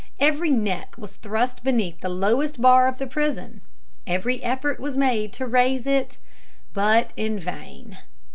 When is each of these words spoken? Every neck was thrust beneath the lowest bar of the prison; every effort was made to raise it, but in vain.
Every 0.19 0.49
neck 0.49 0.95
was 0.97 1.15
thrust 1.17 1.63
beneath 1.63 1.99
the 2.01 2.09
lowest 2.09 2.59
bar 2.59 2.87
of 2.87 2.97
the 2.97 3.05
prison; 3.05 3.61
every 4.07 4.41
effort 4.41 4.79
was 4.79 4.97
made 4.97 5.31
to 5.33 5.45
raise 5.45 5.85
it, 5.85 6.17
but 6.73 7.13
in 7.15 7.37
vain. 7.37 7.99